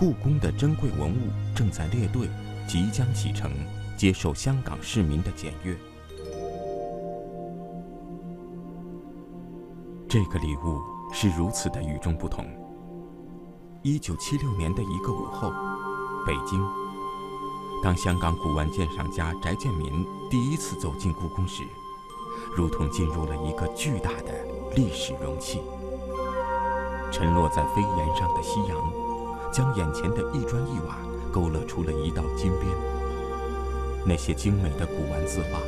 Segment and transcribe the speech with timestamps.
[0.00, 2.26] 故宫的珍贵文物正在列队，
[2.66, 3.50] 即将启程，
[3.98, 5.76] 接受香港市民的检阅。
[10.08, 10.80] 这个礼物
[11.12, 12.46] 是如此的与众不同。
[13.82, 15.52] 一九七六年的一个午后，
[16.26, 16.66] 北京。
[17.82, 21.62] 当香港古玩鉴赏家翟建民第一次走进故宫时，
[22.56, 24.32] 如同进入了一个巨大的
[24.74, 25.60] 历史容器。
[27.12, 28.78] 沉落在飞檐上的夕阳，
[29.52, 30.98] 将眼前的一砖一瓦
[31.32, 32.66] 勾勒出了一道金边。
[34.06, 35.60] 那些精美的古玩字画，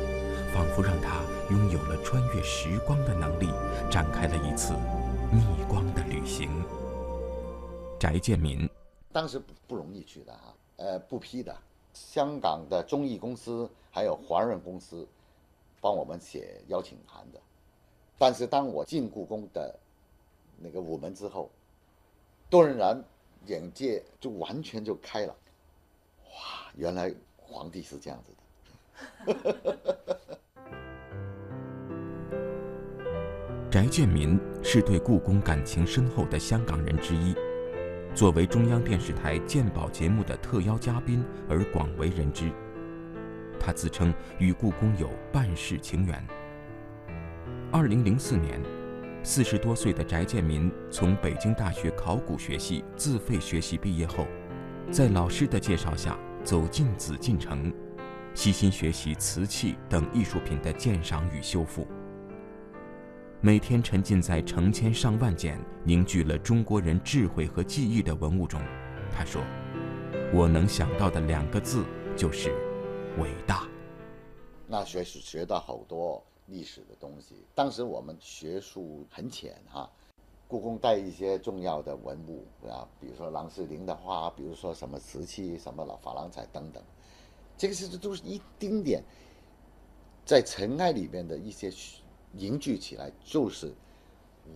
[0.53, 3.47] 仿佛让他拥有了穿越时光的能力，
[3.91, 4.73] 展开了一次
[5.31, 6.49] 逆光的旅行。
[7.99, 8.67] 翟建民，
[9.11, 11.55] 当时不不容易去的哈，呃，不批的。
[11.93, 15.07] 香港的中艺公司还有华润公司
[15.79, 17.39] 帮我们写邀请函的，
[18.17, 19.75] 但是当我进故宫的
[20.57, 21.51] 那个午门之后，
[22.49, 22.99] 窦仁然
[23.45, 25.35] 眼界就完全就开了，
[26.25, 28.37] 哇，原来皇帝是这样子的。
[33.69, 37.35] 翟建民是对故宫感情深厚的香港人之一。
[38.13, 42.51] 作为中央电视台鉴宝节目的特邀嘉宾而广为人知，
[43.59, 46.23] 他自称与故宫有半世情缘。
[47.71, 48.61] 二零零四年，
[49.25, 54.27] 四十多岁的翟建民从北京大学考古学系自费学习毕业后，
[54.91, 57.73] 在老师的介绍下走进紫禁城，
[58.33, 61.87] 悉心学习瓷器等艺术品的鉴赏与修复。
[63.39, 68.61] 每天沉浸在成千上万件凝聚了中国人智慧和记忆的文物中，
[69.09, 69.41] 他说
[70.35, 71.85] ：“我能想到的两个字
[72.17, 72.53] 就是
[73.17, 73.65] 伟大。”
[74.67, 77.45] 那学是学到好多历史的东西。
[77.53, 79.89] 当时我们学术很浅哈，
[80.47, 86.83] 故宫带一些重要的文物啊，比如说郎世宁的画，比如说什么瓷器、什么老珐琅彩等等，
[87.57, 89.03] 这个是这都是一丁点
[90.25, 91.71] 在尘埃里面的一些。
[92.35, 93.71] 凝聚起来就是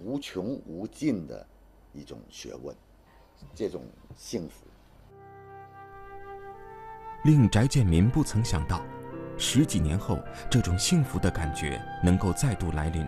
[0.04, 1.46] 无穷无尽的
[1.94, 2.76] 一种学问，
[3.54, 3.84] 这种
[4.16, 4.66] 幸福。
[7.24, 8.84] 令翟建民不曾想到，
[9.38, 13.06] 十几年后这种幸福的感觉能够再度来临。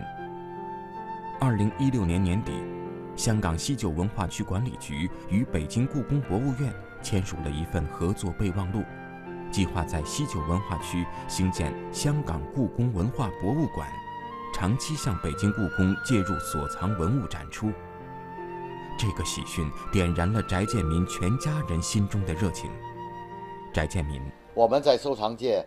[1.40, 2.52] 二零一六年年底，
[3.16, 8.84] 香港西九文化区管理局与北京故宫博物院签署了一份合作备忘录，
[9.50, 13.88] 计划在西九文化区兴建香港故宫文化博物馆。
[14.52, 17.72] 长期向北京故宫借入所藏文物展出，
[18.98, 22.70] 这个喜讯点燃了翟建民全家人心中的热情。
[23.72, 24.20] 翟建民，
[24.52, 25.66] 我们在收藏界，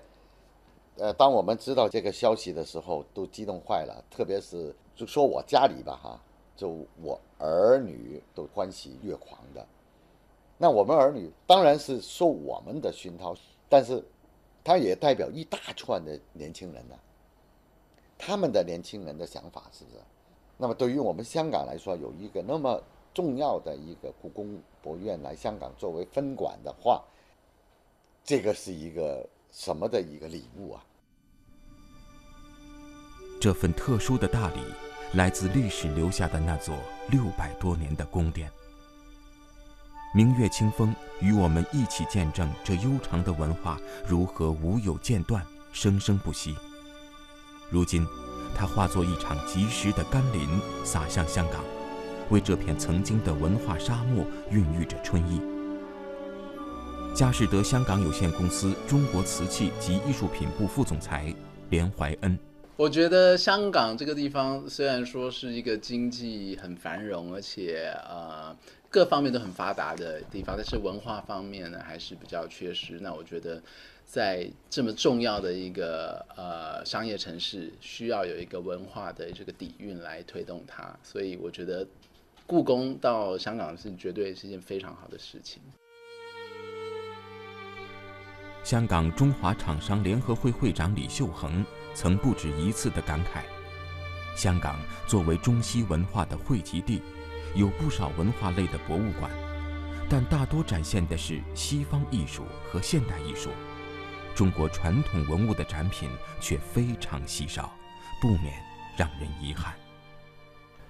[0.98, 4.04] 呃，当我们知道这个消息的时候，都激动坏了。
[4.12, 6.20] 特别是就说我家里吧，哈，
[6.56, 9.66] 就我儿女都欢喜越狂的。
[10.58, 13.36] 那我们儿女当然是受我们的熏陶，
[13.68, 14.04] 但是，
[14.64, 16.96] 他也代表一大串的年轻人呢。
[18.18, 19.98] 他们的年轻人的想法是不是？
[20.56, 22.82] 那么对于我们香港来说，有一个那么
[23.14, 27.04] 重要的一个故宫博物院来香港作为分馆的话，
[28.24, 30.84] 这个是一个什么的一个礼物啊？
[33.40, 34.60] 这份特殊的大礼
[35.14, 36.76] 来自历史留下的那座
[37.12, 38.52] 六百多年的宫殿。
[40.16, 46.56] 明月清风与我们一起见证这悠长的文化如何无有间断、生生不息。
[47.70, 48.08] 如今，
[48.56, 51.64] 它化作一场及时的甘霖，洒向香港，
[52.32, 55.53] 为这片曾经的文化沙漠孕育着春意。
[57.14, 61.32] 佳士得香港有限公司中国瓷器及艺术品部副总裁
[61.70, 62.38] 连怀恩：
[62.76, 68.56] 我觉得香港这个地方虽然说是一个经济很繁荣，而且呃
[68.90, 73.00] 各方面都很发达的地方，但是文化方面呢还是比较缺失。
[73.00, 73.62] 那我觉得。
[74.06, 81.88] 在这么重要的一个呃商业城市，需要有一个文化的这个底蕴来推动它，所以我觉得
[82.46, 85.64] 故宫到香港是绝对是一件非常好的事情。
[88.64, 93.44] 香港中华厂商联合会会长李秀恒曾不止一次的感慨：
[94.38, 97.02] 香港作为中西文化的汇集地，
[97.56, 99.30] 有不少文化类的博物馆，
[100.10, 103.50] 但大多展现的是西方艺术和现代艺术。
[104.34, 107.70] 中国传统文物的展品却非常稀少，
[108.22, 108.54] 不免
[108.98, 109.74] 让人遗憾。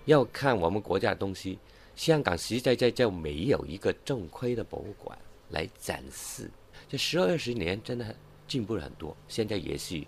[0.05, 1.57] 要看我们国家的东西，
[1.95, 5.17] 香港实在在就没有一个正规的博物馆
[5.49, 6.51] 来展示。
[6.87, 8.15] 这十二十年真的
[8.47, 10.05] 进步了很多，现在也是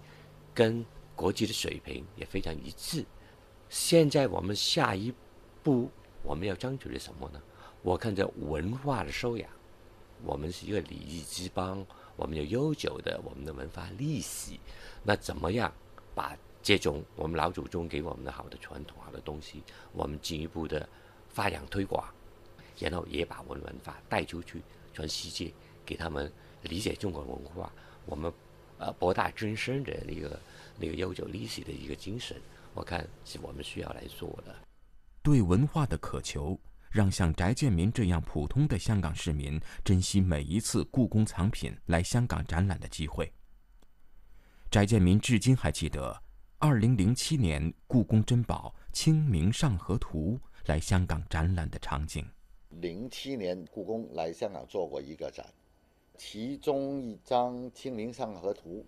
[0.54, 0.86] 跟
[1.16, 3.06] 国际的水平也非常一致。
[3.70, 5.14] 现在我们下一
[5.64, 5.90] 步
[6.24, 7.42] 我们要争取的什么呢？
[7.82, 9.50] 我看着文化的修养
[10.24, 11.86] 我们是一个礼仪之邦，
[12.16, 14.54] 我们有悠久的我们的文化历史，
[15.04, 15.72] 那怎么样
[16.14, 20.88] 把这种我们老祖宗给我们的好的传统、好的东西，我们进一步的
[21.30, 22.04] 发扬推广，
[22.80, 24.62] 然后也把我们文化带出去，
[24.94, 25.54] 全世界
[25.86, 26.32] 给他们
[26.66, 27.72] 理解中国文化，
[28.06, 28.32] 我们
[28.78, 30.40] 呃博大精深的那个
[30.80, 32.38] 那个悠久历史的一个精神，
[32.74, 34.56] 我看是我们需要来做的。
[35.24, 36.60] 对文化的渴求，
[36.92, 43.32] 让像翟建民这样普通的香港市民珍惜每一次故宫藏品来香港展览的机会。
[44.70, 46.22] 翟建民至今还记得，
[46.60, 52.26] 二零零七年故宫珍宝《清明上河图》来香港展览的场景。
[52.70, 55.46] 零七年故宫来香港做过一个展，
[56.18, 58.80] 其中一张《清明上河图》，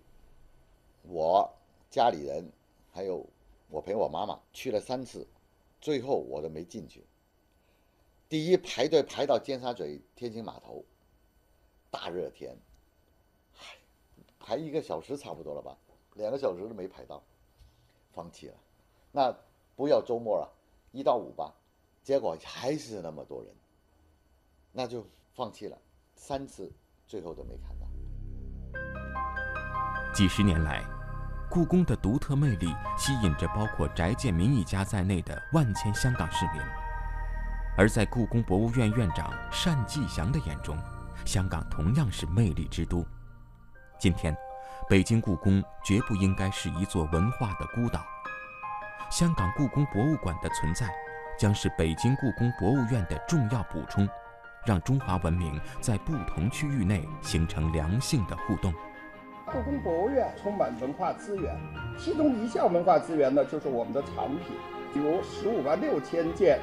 [1.02, 1.50] 我
[1.90, 2.50] 家里人
[2.92, 3.26] 还有
[3.68, 5.26] 我陪我妈妈去了三次。
[5.80, 7.04] 最后我都没进去。
[8.28, 10.84] 第一排队排到尖沙咀天星码头，
[11.90, 12.56] 大热天，
[14.40, 15.78] 排一个小时差不多了吧，
[16.14, 17.22] 两个小时都没排到，
[18.12, 18.54] 放弃了。
[19.12, 19.34] 那
[19.76, 20.52] 不要周末了，
[20.90, 21.54] 一到五吧，
[22.02, 23.54] 结果还是那么多人，
[24.72, 25.78] 那就放弃了。
[26.16, 26.70] 三次，
[27.08, 27.88] 最后都没看到。
[30.14, 30.84] 几十年来。
[31.50, 36.60] 故宫的独特魅力吸引着包括翟建民一家在内的万千香港市民，
[37.74, 39.32] 而在故宫博物院院长
[39.64, 40.76] 单霁翔的眼中，
[41.24, 43.02] 香港同样是魅力之都。
[43.98, 44.36] 今天，
[44.90, 48.04] 北京故宫绝不应该是一座文化的孤岛。
[49.10, 50.86] 香港故宫博物馆的存在，
[51.38, 54.06] 将是北京故宫博物院的重要补充，
[54.64, 58.72] 让中华文明在不同区域内形成良性的互动。
[59.46, 61.56] 故宫博物院充满文化资源，
[61.98, 66.60] 其中一项文化资源呢，就是我们的藏品，有十五万六千件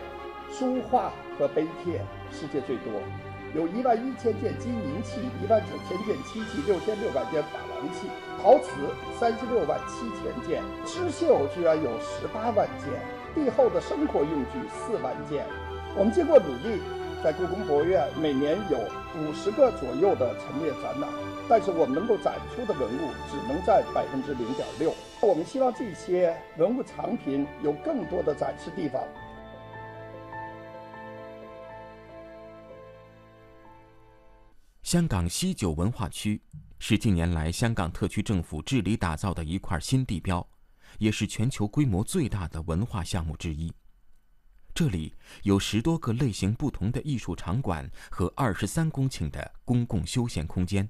[0.51, 1.99] 书画和碑帖，
[2.31, 2.93] 世界最多；
[3.55, 8.07] 有一万一千件金银器，一万九千件漆器，六千六百件珐琅器；
[8.39, 8.69] 陶瓷
[9.19, 12.93] 三十六万七千件，织绣居然有十八万件，
[13.33, 15.43] 帝后的生活用具四万件。
[15.97, 16.83] 我们经过努力，
[17.25, 18.77] 在故宫博物院每年有
[19.17, 21.09] 五十个左右的陈列展览。
[21.49, 24.93] 但是我们能够展出的文物只能占百分之零点六。
[25.23, 29.01] 我们希望这些文物藏品有更多的展示地方。
[34.83, 36.39] 香港西九文化区
[36.77, 40.47] 是近年来香港特区政府治理打造的一块新地标，
[40.99, 43.73] 也是全球规模最大的文化项目之一。
[44.75, 45.13] 这里
[45.43, 50.85] 有十多个类型不同的艺术场馆和二十三公顷的公共休闲空间。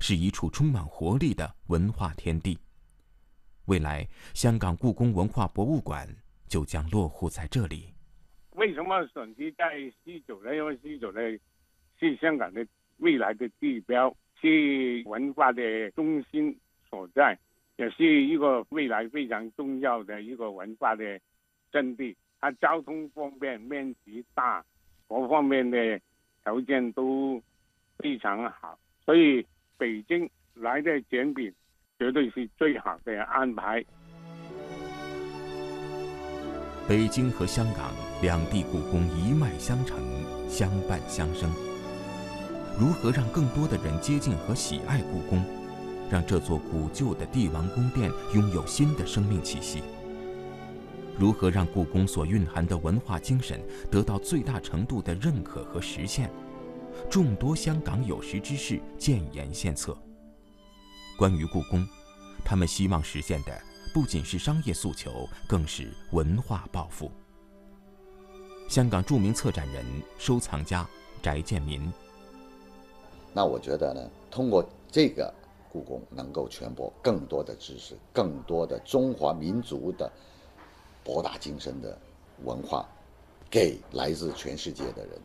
[0.00, 2.58] 是一处充满活力的文化天地。
[3.66, 6.06] 未来，香港故宫文化博物馆
[6.46, 7.94] 就将落户在这里。
[8.50, 10.54] 为什么选择在西九呢？
[10.54, 11.20] 因为西九呢
[11.98, 12.66] 是香港的
[12.98, 16.54] 未来的地标，是文化的中心
[16.88, 17.38] 所在，
[17.76, 21.18] 也是一个未来非常重要的一个文化的
[21.70, 22.14] 阵地。
[22.42, 24.62] 它交通方便，面积大，
[25.08, 25.98] 各方面的
[26.44, 27.42] 条件都
[27.96, 29.46] 非常好，所以。
[29.78, 31.52] 北京来的展品
[31.98, 33.84] 绝对是最好的安排。
[36.86, 37.90] 北京和香港
[38.22, 39.98] 两地故宫一脉相承，
[40.48, 41.50] 相伴相生。
[42.78, 45.44] 如何让更多的人接近和喜爱故宫，
[46.08, 49.82] 让这座古旧的帝王宫殿拥有新的生命气息？
[51.18, 56.30] 如何让故宫所蕴含的文化精神得到最大程度的认可和实现？
[57.10, 59.96] 众多香港有识之士建言献策。
[61.16, 61.86] 关于故宫，
[62.44, 63.60] 他们希望实现的
[63.94, 67.10] 不仅是商业诉求，更是文化抱负。
[68.68, 69.84] 香港著名策展人、
[70.18, 70.88] 收藏家
[71.22, 71.92] 翟建民。
[73.32, 75.32] 那我觉得呢，通过这个
[75.70, 80.10] 故宫，能够传播更多的知识，更多的中华民族的
[81.04, 81.98] 博大精深的
[82.44, 82.86] 文化，
[83.50, 85.18] 给来自全世界的人。